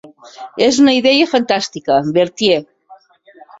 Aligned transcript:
És 0.67 0.79
una 0.83 0.95
idea 1.01 1.27
fantàstica, 1.35 2.01
Bertie. 2.19 2.59